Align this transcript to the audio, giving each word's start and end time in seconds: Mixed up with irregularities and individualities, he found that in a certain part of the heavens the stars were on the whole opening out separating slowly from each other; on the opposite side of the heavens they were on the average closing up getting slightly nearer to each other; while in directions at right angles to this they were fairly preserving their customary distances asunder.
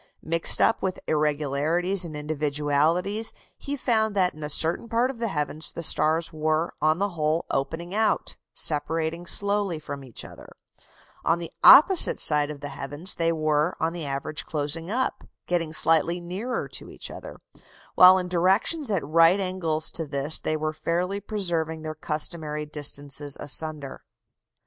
Mixed 0.23 0.59
up 0.59 0.81
with 0.81 0.99
irregularities 1.05 2.05
and 2.05 2.17
individualities, 2.17 3.33
he 3.55 3.75
found 3.77 4.15
that 4.15 4.33
in 4.33 4.41
a 4.41 4.49
certain 4.49 4.89
part 4.89 5.11
of 5.11 5.19
the 5.19 5.27
heavens 5.27 5.71
the 5.71 5.83
stars 5.83 6.33
were 6.33 6.73
on 6.81 6.97
the 6.97 7.09
whole 7.09 7.45
opening 7.51 7.93
out 7.93 8.35
separating 8.51 9.27
slowly 9.27 9.77
from 9.77 10.03
each 10.03 10.25
other; 10.25 10.47
on 11.23 11.37
the 11.37 11.51
opposite 11.63 12.19
side 12.19 12.49
of 12.49 12.61
the 12.61 12.69
heavens 12.69 13.13
they 13.13 13.31
were 13.31 13.77
on 13.79 13.93
the 13.93 14.07
average 14.07 14.43
closing 14.43 14.89
up 14.89 15.23
getting 15.45 15.71
slightly 15.71 16.19
nearer 16.19 16.67
to 16.67 16.89
each 16.89 17.11
other; 17.11 17.37
while 17.93 18.17
in 18.17 18.27
directions 18.27 18.89
at 18.89 19.05
right 19.05 19.39
angles 19.39 19.91
to 19.91 20.07
this 20.07 20.39
they 20.39 20.57
were 20.57 20.73
fairly 20.73 21.19
preserving 21.19 21.83
their 21.83 21.93
customary 21.93 22.65
distances 22.65 23.37
asunder. 23.39 24.01